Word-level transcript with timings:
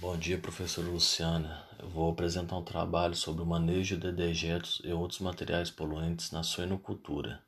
Bom 0.00 0.16
dia, 0.16 0.38
professora 0.38 0.88
Luciana. 0.88 1.62
Eu 1.78 1.86
vou 1.90 2.10
apresentar 2.10 2.56
um 2.56 2.64
trabalho 2.64 3.14
sobre 3.14 3.42
o 3.42 3.46
manejo 3.46 3.98
de 3.98 4.10
dejetos 4.10 4.80
e 4.82 4.90
outros 4.90 5.20
materiais 5.20 5.70
poluentes 5.70 6.30
na 6.30 6.42
suinocultura. 6.42 7.44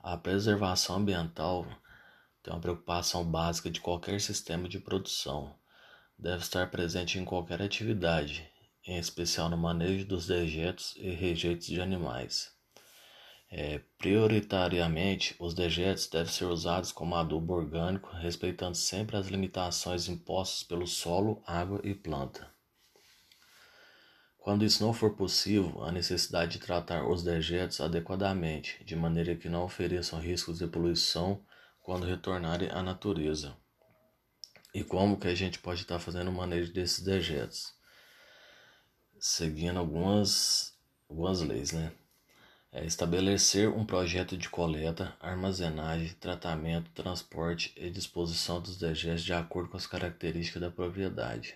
A 0.00 0.18
preservação 0.18 0.96
ambiental 0.96 1.66
tem 2.42 2.52
uma 2.52 2.60
preocupação 2.60 3.24
básica 3.24 3.70
de 3.70 3.80
qualquer 3.80 4.20
sistema 4.20 4.68
de 4.68 4.78
produção. 4.78 5.56
Deve 6.18 6.42
estar 6.42 6.70
presente 6.70 7.18
em 7.18 7.24
qualquer 7.24 7.62
atividade, 7.62 8.46
em 8.86 8.98
especial 8.98 9.48
no 9.48 9.56
manejo 9.56 10.04
dos 10.04 10.26
dejetos 10.26 10.94
e 10.98 11.08
rejeitos 11.08 11.68
de 11.68 11.80
animais. 11.80 12.54
É, 13.48 13.80
prioritariamente, 13.96 15.36
os 15.38 15.54
dejetos 15.54 16.08
devem 16.08 16.32
ser 16.32 16.46
usados 16.46 16.90
como 16.90 17.14
adubo 17.14 17.54
orgânico, 17.54 18.10
respeitando 18.16 18.76
sempre 18.76 19.16
as 19.16 19.28
limitações 19.28 20.08
impostas 20.08 20.64
pelo 20.64 20.86
solo, 20.86 21.42
água 21.46 21.80
e 21.84 21.94
planta. 21.94 22.50
Quando 24.38 24.64
isso 24.64 24.84
não 24.84 24.92
for 24.92 25.16
possível, 25.16 25.82
a 25.82 25.90
necessidade 25.90 26.52
de 26.52 26.58
tratar 26.58 27.08
os 27.08 27.22
dejetos 27.22 27.80
adequadamente, 27.80 28.82
de 28.84 28.94
maneira 28.94 29.34
que 29.34 29.48
não 29.48 29.64
ofereçam 29.64 30.20
riscos 30.20 30.58
de 30.58 30.66
poluição 30.66 31.44
quando 31.82 32.06
retornarem 32.06 32.68
à 32.70 32.82
natureza. 32.82 33.56
E 34.74 34.84
como 34.84 35.18
que 35.18 35.26
a 35.26 35.34
gente 35.34 35.58
pode 35.58 35.80
estar 35.82 35.98
fazendo 35.98 36.28
o 36.28 36.32
manejo 36.32 36.72
desses 36.72 37.02
dejetos? 37.02 37.74
Seguindo 39.18 39.78
algumas, 39.78 40.78
algumas 41.08 41.40
leis, 41.40 41.72
né? 41.72 41.92
É 42.72 42.84
estabelecer 42.84 43.68
um 43.68 43.84
projeto 43.84 44.36
de 44.36 44.48
coleta, 44.48 45.16
armazenagem, 45.20 46.14
tratamento, 46.20 46.90
transporte 46.90 47.72
e 47.76 47.88
disposição 47.88 48.60
dos 48.60 48.76
dejetos 48.76 49.24
de 49.24 49.32
acordo 49.32 49.70
com 49.70 49.76
as 49.76 49.86
características 49.86 50.60
da 50.60 50.70
propriedade. 50.70 51.54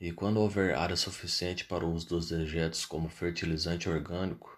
E 0.00 0.12
quando 0.12 0.40
houver 0.40 0.76
área 0.76 0.96
suficiente 0.96 1.64
para 1.64 1.84
o 1.84 1.92
uso 1.92 2.08
dos 2.08 2.28
dejetos 2.28 2.86
como 2.86 3.08
fertilizante 3.08 3.88
orgânico, 3.88 4.56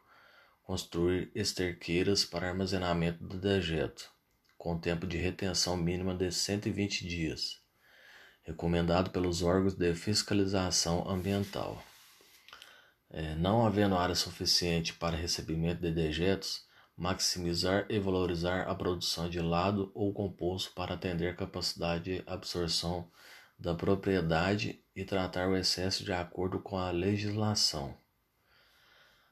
construir 0.63 1.33
esterqueiras 1.35 2.25
para 2.25 2.49
armazenamento 2.49 3.25
do 3.25 3.39
dejeto, 3.39 4.09
com 4.57 4.79
tempo 4.79 5.07
de 5.07 5.17
retenção 5.17 5.77
mínima 5.77 6.15
de 6.15 6.31
120 6.31 7.09
dias, 7.09 7.59
recomendado 8.43 9.11
pelos 9.11 9.43
órgãos 9.43 9.75
de 9.75 9.95
fiscalização 9.95 11.09
ambiental. 11.09 11.83
É, 13.13 13.35
não 13.35 13.67
havendo 13.67 13.97
área 13.97 14.15
suficiente 14.15 14.95
para 14.95 15.17
recebimento 15.17 15.83
de 15.83 15.91
dejetos, 15.91 16.65
maximizar 16.97 17.87
e 17.89 17.99
valorizar 17.99 18.69
a 18.69 18.75
produção 18.75 19.29
de 19.29 19.41
lado 19.41 19.91
ou 19.95 20.13
composto 20.13 20.73
para 20.75 20.95
atender 20.95 21.29
a 21.29 21.35
capacidade 21.35 22.05
de 22.05 22.23
absorção 22.25 23.11
da 23.59 23.75
propriedade 23.75 24.81
e 24.95 25.05
tratar 25.05 25.49
o 25.49 25.57
excesso 25.57 26.05
de 26.05 26.13
acordo 26.13 26.61
com 26.61 26.79
a 26.79 26.91
legislação. 26.91 27.97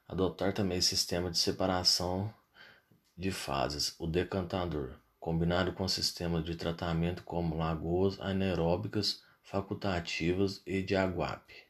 Adotar 0.07 0.51
também 0.53 0.81
sistema 0.81 1.31
de 1.31 1.37
separação 1.37 2.33
de 3.15 3.31
fases, 3.31 3.95
o 3.99 4.07
decantador, 4.07 4.95
combinado 5.19 5.71
com 5.73 5.87
sistemas 5.87 6.43
de 6.43 6.55
tratamento 6.55 7.23
como 7.23 7.57
lagoas 7.57 8.19
anaeróbicas 8.19 9.21
facultativas 9.41 10.61
e 10.65 10.81
de 10.81 10.95
aguape. 10.95 11.68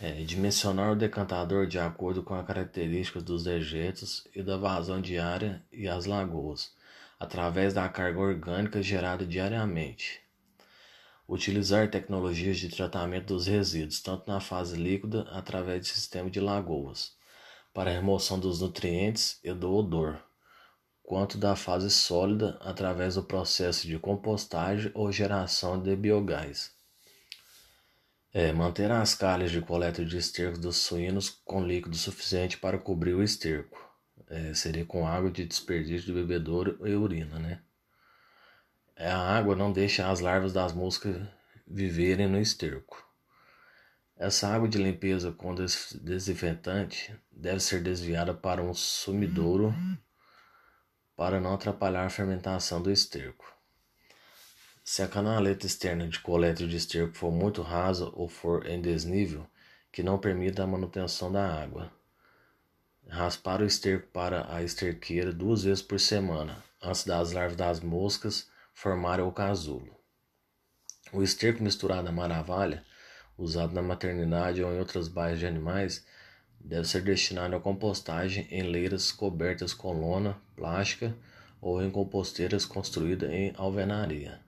É, 0.00 0.24
dimensionar 0.24 0.90
o 0.90 0.96
decantador 0.96 1.66
de 1.66 1.78
acordo 1.78 2.22
com 2.22 2.34
as 2.34 2.44
características 2.44 3.22
dos 3.22 3.44
dejetos 3.44 4.26
e 4.34 4.42
da 4.42 4.56
vazão 4.56 5.00
diária 5.00 5.64
e 5.72 5.86
as 5.86 6.04
lagoas, 6.04 6.72
através 7.18 7.72
da 7.74 7.88
carga 7.88 8.18
orgânica 8.18 8.82
gerada 8.82 9.24
diariamente. 9.24 10.20
Utilizar 11.28 11.90
tecnologias 11.90 12.58
de 12.58 12.68
tratamento 12.68 13.34
dos 13.34 13.46
resíduos, 13.46 14.00
tanto 14.00 14.28
na 14.28 14.40
fase 14.40 14.76
líquida 14.76 15.22
através 15.30 15.82
de 15.82 15.88
sistema 15.88 16.28
de 16.28 16.40
lagoas, 16.40 17.16
para 17.72 17.90
a 17.90 17.94
remoção 17.94 18.38
dos 18.38 18.60
nutrientes 18.60 19.38
e 19.44 19.52
do 19.54 19.72
odor, 19.72 20.20
quanto 21.04 21.38
da 21.38 21.54
fase 21.54 21.88
sólida 21.88 22.58
através 22.60 23.14
do 23.14 23.22
processo 23.22 23.86
de 23.86 23.98
compostagem 23.98 24.90
ou 24.92 25.12
geração 25.12 25.80
de 25.80 25.94
biogás. 25.94 26.74
É, 28.36 28.52
manter 28.52 28.90
as 28.90 29.14
calhas 29.14 29.52
de 29.52 29.60
coleta 29.60 30.04
de 30.04 30.18
esterco 30.18 30.58
dos 30.58 30.78
suínos 30.78 31.30
com 31.44 31.64
líquido 31.64 31.96
suficiente 31.96 32.58
para 32.58 32.76
cobrir 32.76 33.14
o 33.14 33.22
esterco. 33.22 33.78
É, 34.28 34.52
seria 34.52 34.84
com 34.84 35.06
água 35.06 35.30
de 35.30 35.44
desperdício 35.44 36.06
de 36.06 36.12
bebedouro 36.12 36.76
e 36.84 36.96
urina, 36.96 37.38
né? 37.38 37.62
É, 38.96 39.08
a 39.08 39.20
água 39.20 39.54
não 39.54 39.72
deixa 39.72 40.10
as 40.10 40.18
larvas 40.18 40.52
das 40.52 40.72
moscas 40.72 41.16
viverem 41.64 42.26
no 42.26 42.40
esterco. 42.40 43.08
Essa 44.16 44.48
água 44.48 44.68
de 44.68 44.78
limpeza 44.78 45.30
com 45.30 45.54
desinfetante 45.54 47.14
deve 47.30 47.60
ser 47.60 47.84
desviada 47.84 48.34
para 48.34 48.60
um 48.60 48.74
sumidouro 48.74 49.72
para 51.16 51.40
não 51.40 51.54
atrapalhar 51.54 52.04
a 52.04 52.10
fermentação 52.10 52.82
do 52.82 52.90
esterco. 52.90 53.53
Se 54.86 55.02
a 55.02 55.08
canaleta 55.08 55.64
externa 55.64 56.06
de 56.06 56.20
coleta 56.20 56.66
de 56.66 56.76
esterco 56.76 57.16
for 57.16 57.32
muito 57.32 57.62
rasa 57.62 58.10
ou 58.12 58.28
for 58.28 58.66
em 58.66 58.82
desnível, 58.82 59.46
que 59.90 60.02
não 60.02 60.18
permita 60.18 60.62
a 60.62 60.66
manutenção 60.66 61.32
da 61.32 61.42
água. 61.42 61.90
Raspar 63.08 63.62
o 63.62 63.64
esterco 63.64 64.08
para 64.08 64.54
a 64.54 64.62
esterqueira 64.62 65.32
duas 65.32 65.64
vezes 65.64 65.80
por 65.80 65.98
semana, 65.98 66.62
antes 66.82 67.02
das 67.02 67.32
larvas 67.32 67.56
das 67.56 67.80
moscas 67.80 68.46
formarem 68.74 69.24
o 69.24 69.32
casulo. 69.32 69.98
O 71.14 71.22
esterco 71.22 71.62
misturado 71.62 72.10
à 72.10 72.12
maravalha, 72.12 72.84
usado 73.38 73.72
na 73.72 73.80
maternidade 73.80 74.62
ou 74.62 74.70
em 74.70 74.78
outras 74.78 75.08
baias 75.08 75.38
de 75.38 75.46
animais, 75.46 76.04
deve 76.60 76.86
ser 76.86 77.00
destinado 77.00 77.56
à 77.56 77.60
compostagem 77.60 78.46
em 78.50 78.64
leiras 78.64 79.10
cobertas 79.10 79.72
com 79.72 79.98
lona 79.98 80.36
plástica 80.54 81.16
ou 81.58 81.82
em 81.82 81.90
composteiras 81.90 82.66
construídas 82.66 83.30
em 83.30 83.54
alvenaria. 83.56 84.43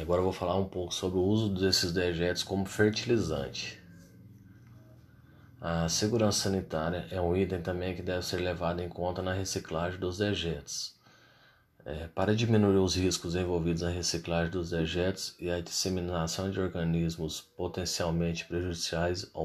Agora 0.00 0.20
eu 0.20 0.24
vou 0.24 0.32
falar 0.32 0.56
um 0.56 0.68
pouco 0.68 0.92
sobre 0.92 1.18
o 1.18 1.22
uso 1.22 1.48
desses 1.48 1.92
dejetos 1.92 2.42
como 2.42 2.64
fertilizante. 2.64 3.80
A 5.60 5.88
segurança 5.88 6.44
sanitária 6.44 7.06
é 7.10 7.20
um 7.20 7.36
item 7.36 7.60
também 7.60 7.94
que 7.94 8.02
deve 8.02 8.24
ser 8.24 8.36
levado 8.36 8.80
em 8.80 8.88
conta 8.88 9.20
na 9.20 9.32
reciclagem 9.32 9.98
dos 9.98 10.18
dejetos. 10.18 10.96
É, 11.84 12.06
para 12.08 12.36
diminuir 12.36 12.76
os 12.76 12.94
riscos 12.94 13.34
envolvidos 13.34 13.82
na 13.82 13.88
reciclagem 13.88 14.52
dos 14.52 14.70
dejetos 14.70 15.34
e 15.40 15.50
a 15.50 15.60
disseminação 15.60 16.50
de 16.50 16.60
organismos 16.60 17.40
potencialmente 17.40 18.44
prejudiciais 18.44 19.28
a 19.34 19.40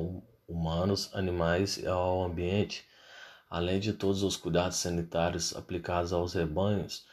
humanos, 0.47 1.09
animais 1.13 1.77
e 1.77 1.87
ao 1.87 2.23
ambiente, 2.23 2.85
além 3.49 3.79
de 3.79 3.93
todos 3.93 4.23
os 4.23 4.35
cuidados 4.35 4.77
sanitários 4.77 5.55
aplicados 5.55 6.13
aos 6.13 6.33
rebanhos, 6.33 7.05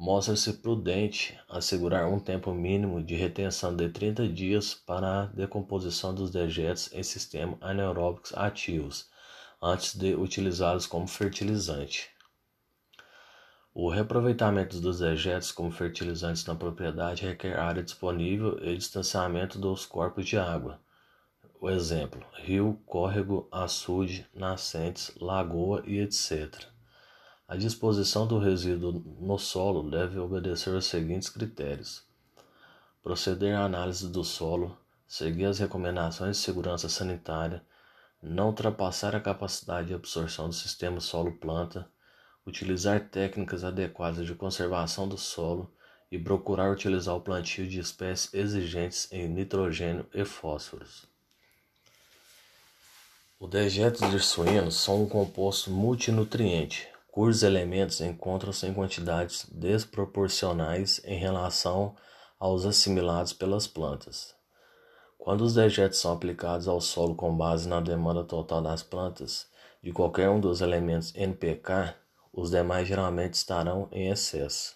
mostra-se 0.00 0.54
prudente 0.54 1.38
assegurar 1.46 2.08
um 2.08 2.18
tempo 2.18 2.54
mínimo 2.54 3.04
de 3.04 3.14
retenção 3.14 3.76
de 3.76 3.90
30 3.90 4.26
dias 4.28 4.72
para 4.72 5.24
a 5.24 5.26
decomposição 5.26 6.14
dos 6.14 6.30
dejetos 6.30 6.90
em 6.94 7.02
sistemas 7.02 7.58
anaeróbicos 7.60 8.32
ativos, 8.34 9.10
antes 9.60 9.94
de 9.94 10.14
utilizá-los 10.14 10.86
como 10.86 11.06
fertilizante. 11.06 12.08
O 13.74 13.90
reaproveitamento 13.90 14.80
dos 14.80 15.00
dejetos 15.00 15.52
como 15.52 15.70
fertilizantes 15.70 16.46
na 16.46 16.54
propriedade 16.54 17.26
requer 17.26 17.58
área 17.58 17.82
disponível 17.82 18.58
e 18.62 18.74
distanciamento 18.78 19.58
dos 19.58 19.84
corpos 19.84 20.24
de 20.24 20.38
água. 20.38 20.80
O 21.60 21.68
exemplo: 21.68 22.24
rio, 22.36 22.80
córrego, 22.86 23.46
açude, 23.52 24.26
nascentes, 24.34 25.12
lagoa 25.20 25.82
e 25.86 25.98
etc. 25.98 26.70
A 27.50 27.56
disposição 27.56 28.28
do 28.28 28.38
resíduo 28.38 29.04
no 29.18 29.36
solo 29.36 29.90
deve 29.90 30.20
obedecer 30.20 30.72
aos 30.72 30.84
seguintes 30.84 31.28
critérios: 31.28 32.04
proceder 33.02 33.56
à 33.56 33.64
análise 33.64 34.08
do 34.08 34.22
solo, 34.22 34.78
seguir 35.04 35.46
as 35.46 35.58
recomendações 35.58 36.36
de 36.36 36.44
segurança 36.44 36.88
sanitária, 36.88 37.60
não 38.22 38.50
ultrapassar 38.50 39.16
a 39.16 39.20
capacidade 39.20 39.88
de 39.88 39.94
absorção 39.94 40.48
do 40.48 40.54
sistema 40.54 41.00
solo-planta, 41.00 41.90
utilizar 42.46 43.08
técnicas 43.08 43.64
adequadas 43.64 44.26
de 44.26 44.34
conservação 44.36 45.08
do 45.08 45.18
solo 45.18 45.74
e 46.08 46.16
procurar 46.20 46.70
utilizar 46.70 47.16
o 47.16 47.20
plantio 47.20 47.66
de 47.66 47.80
espécies 47.80 48.32
exigentes 48.32 49.10
em 49.10 49.28
nitrogênio 49.28 50.06
e 50.14 50.24
fósforos. 50.24 51.04
Os 53.40 53.50
dejetos 53.50 54.08
de 54.08 54.20
suínos 54.20 54.76
são 54.76 55.02
um 55.02 55.08
composto 55.08 55.68
multinutriente, 55.68 56.88
cujos 57.20 57.42
elementos 57.42 58.00
encontram-se 58.00 58.66
em 58.66 58.72
quantidades 58.72 59.44
desproporcionais 59.52 61.02
em 61.04 61.18
relação 61.18 61.94
aos 62.38 62.64
assimilados 62.64 63.34
pelas 63.34 63.66
plantas. 63.66 64.34
Quando 65.18 65.42
os 65.42 65.52
dejetos 65.52 65.98
são 65.98 66.14
aplicados 66.14 66.66
ao 66.66 66.80
solo 66.80 67.14
com 67.14 67.36
base 67.36 67.68
na 67.68 67.78
demanda 67.78 68.24
total 68.24 68.62
das 68.62 68.82
plantas 68.82 69.46
de 69.82 69.92
qualquer 69.92 70.30
um 70.30 70.40
dos 70.40 70.62
elementos 70.62 71.14
NPK, 71.14 71.94
os 72.32 72.50
demais 72.50 72.88
geralmente 72.88 73.34
estarão 73.34 73.86
em 73.92 74.08
excesso. 74.08 74.74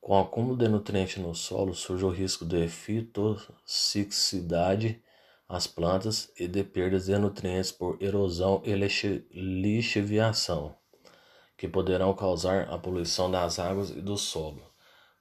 Com 0.00 0.14
o 0.14 0.20
acúmulo 0.22 0.56
de 0.56 0.68
nutrientes 0.68 1.22
no 1.22 1.34
solo, 1.34 1.74
surge 1.74 2.06
o 2.06 2.10
risco 2.10 2.46
de 2.46 2.66
fitotoxicidade 2.66 5.02
às 5.46 5.66
plantas 5.66 6.32
e 6.40 6.48
de 6.48 6.64
perdas 6.64 7.04
de 7.04 7.18
nutrientes 7.18 7.72
por 7.72 7.98
erosão 8.00 8.62
e 8.64 8.74
lixiviação, 9.34 10.74
que 11.56 11.66
poderão 11.66 12.14
causar 12.14 12.68
a 12.68 12.78
poluição 12.78 13.30
das 13.30 13.58
águas 13.58 13.90
e 13.90 14.00
do 14.00 14.16
solo, 14.16 14.62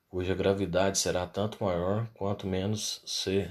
cuja 0.09 0.35
gravidade 0.35 0.97
será 0.97 1.25
tanto 1.25 1.63
maior 1.63 2.07
quanto 2.13 2.45
menos 2.45 3.01
se 3.05 3.49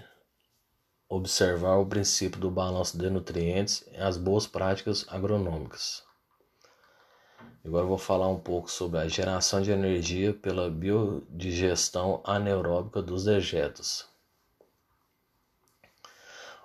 observar 1.09 1.77
o 1.77 1.87
princípio 1.87 2.41
do 2.41 2.51
balanço 2.51 2.99
de 2.99 3.09
nutrientes 3.09 3.85
e 3.93 3.97
as 3.97 4.17
boas 4.17 4.47
práticas 4.47 5.07
agronômicas. 5.09 6.03
Agora 7.65 7.87
vou 7.87 7.97
falar 7.97 8.29
um 8.29 8.39
pouco 8.39 8.71
sobre 8.71 8.99
a 8.99 9.09
geração 9.09 9.63
de 9.63 9.71
energia 9.71 10.35
pela 10.35 10.71
biodigestão 10.71 12.21
anaeróbica 12.23 13.01
dos 13.01 13.25
dejetos. 13.25 14.07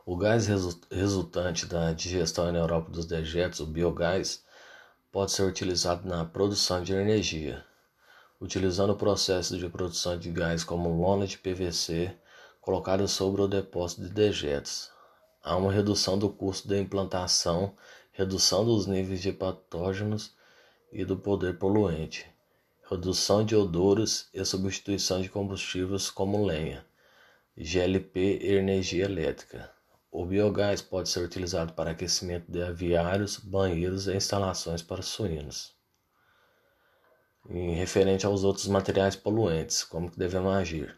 O 0.06 0.18
gás 0.18 0.48
resultante 0.92 1.66
da 1.66 1.94
digestão 1.94 2.48
anaeróbica 2.48 2.92
dos 2.92 3.06
dejetos, 3.06 3.62
o 3.62 3.66
biogás, 3.66 4.44
pode 5.12 5.32
ser 5.32 5.44
utilizado 5.44 6.08
na 6.08 6.24
produção 6.24 6.84
de 6.84 6.94
energia. 6.94 7.66
Utilizando 8.40 8.92
o 8.92 8.96
processo 8.96 9.58
de 9.58 9.68
produção 9.68 10.18
de 10.18 10.30
gás 10.30 10.64
como 10.64 11.02
lona 11.02 11.26
de 11.26 11.38
PVC 11.38 12.16
colocada 12.62 13.08
sobre 13.08 13.42
o 13.42 13.48
depósito 13.48 14.04
de 14.04 14.10
dejetos. 14.10 14.92
Há 15.44 15.56
uma 15.56 15.72
redução 15.72 16.18
do 16.18 16.30
custo 16.30 16.68
da 16.68 16.78
implantação, 16.78 17.76
redução 18.12 18.64
dos 18.64 18.86
níveis 18.86 19.22
de 19.22 19.32
patógenos 19.32 20.36
e 20.92 21.04
do 21.04 21.18
poder 21.18 21.58
poluente, 21.58 22.28
redução 22.88 23.44
de 23.44 23.56
odoros 23.56 24.28
e 24.34 24.46
substituição 24.46 25.22
de 25.22 25.30
combustíveis 25.30 26.12
como 26.12 26.46
lenha, 26.46 26.86
GLP 27.58 28.40
e 28.42 28.54
energia 28.54 29.06
elétrica. 29.06 29.79
O 30.12 30.26
biogás 30.26 30.82
pode 30.82 31.10
ser 31.10 31.24
utilizado 31.24 31.74
para 31.74 31.92
aquecimento 31.92 32.52
de 32.52 32.62
aviários, 32.64 33.38
banheiros 33.38 34.08
e 34.08 34.16
instalações 34.16 34.82
para 34.82 35.02
suínos. 35.02 35.74
Em 37.50 37.76
referente 37.76 38.26
aos 38.26 38.44
outros 38.44 38.68
materiais 38.68 39.16
poluentes, 39.16 39.84
como 39.84 40.10
que 40.10 40.18
devemos 40.18 40.54
agir? 40.54 40.98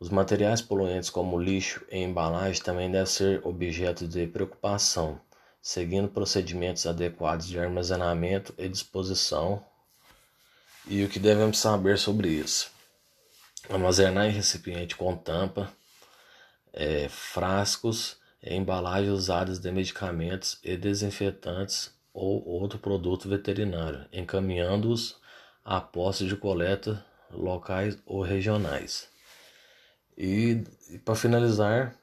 Os 0.00 0.08
materiais 0.08 0.62
poluentes 0.62 1.10
como 1.10 1.38
lixo 1.38 1.84
e 1.90 1.98
embalagem 1.98 2.62
também 2.62 2.90
devem 2.90 3.06
ser 3.06 3.44
objeto 3.44 4.06
de 4.06 4.26
preocupação 4.26 5.20
seguindo 5.60 6.08
procedimentos 6.08 6.86
adequados 6.86 7.46
de 7.46 7.58
armazenamento 7.58 8.54
e 8.56 8.68
disposição. 8.68 9.64
E 10.86 11.04
o 11.04 11.08
que 11.08 11.18
devemos 11.18 11.58
saber 11.58 11.98
sobre 11.98 12.28
isso? 12.28 12.70
Armazenar 13.68 14.26
em 14.26 14.32
recipiente 14.32 14.96
com 14.96 15.16
tampa, 15.16 15.70
é, 16.72 17.08
frascos 17.08 18.17
embalagens 18.42 19.12
usadas 19.12 19.58
de 19.58 19.70
medicamentos 19.70 20.58
e 20.62 20.76
desinfetantes 20.76 21.92
ou 22.12 22.46
outro 22.46 22.78
produto 22.78 23.28
veterinário, 23.28 24.06
encaminhando-os 24.12 25.20
a 25.64 25.80
postos 25.80 26.28
de 26.28 26.36
coleta 26.36 27.04
locais 27.30 27.98
ou 28.06 28.22
regionais. 28.22 29.08
E, 30.16 30.64
e 30.90 30.98
para 30.98 31.14
finalizar, 31.14 31.94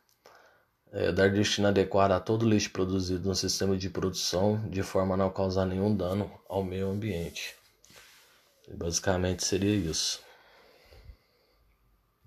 é, 0.91 1.11
dar 1.11 1.29
destino 1.29 1.67
adequado 1.67 2.11
a 2.11 2.19
todo 2.19 2.47
lixo 2.47 2.71
produzido 2.71 3.27
no 3.27 3.35
sistema 3.35 3.75
de 3.75 3.89
produção 3.89 4.69
de 4.69 4.81
forma 4.81 5.15
a 5.15 5.17
não 5.17 5.29
causar 5.29 5.65
nenhum 5.65 5.95
dano 5.95 6.31
ao 6.47 6.63
meio 6.63 6.89
ambiente. 6.89 7.55
Basicamente 8.73 9.43
seria 9.43 9.75
isso. 9.75 10.24